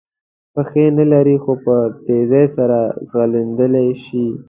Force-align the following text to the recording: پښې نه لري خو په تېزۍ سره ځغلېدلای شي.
پښې 0.53 0.85
نه 0.97 1.05
لري 1.11 1.35
خو 1.43 1.53
په 1.63 1.75
تېزۍ 2.05 2.45
سره 2.57 2.79
ځغلېدلای 3.09 3.89
شي. 4.03 4.25